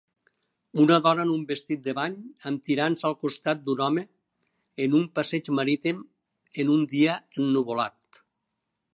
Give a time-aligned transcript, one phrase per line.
[0.83, 2.15] Una dona amb un vestit de bany
[2.51, 4.05] amb tirants al costat d'un home
[4.85, 6.01] en un passeig marítim
[6.63, 8.23] en un dia ennuvolat.